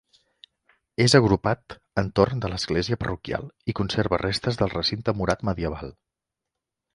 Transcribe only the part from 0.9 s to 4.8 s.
És agrupat entorn de l'església parroquial i conserva restes del